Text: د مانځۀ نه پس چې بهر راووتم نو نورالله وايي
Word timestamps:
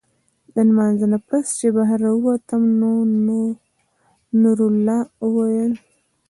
د 0.53 0.55
مانځۀ 0.75 1.07
نه 1.13 1.19
پس 1.27 1.45
چې 1.59 1.67
بهر 1.75 1.99
راووتم 2.05 2.63
نو 2.79 2.91
نورالله 4.41 4.99
وايي 5.35 5.67